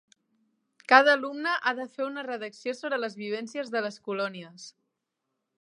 Cada 0.93 1.13
alumne 1.17 1.53
ha 1.57 1.73
de 1.81 1.85
fer 1.97 2.07
una 2.07 2.25
redacció 2.29 2.75
sobre 2.79 3.01
les 3.05 3.21
vivències 3.23 3.73
de 3.77 3.87
les 3.89 4.03
colònies. 4.09 4.71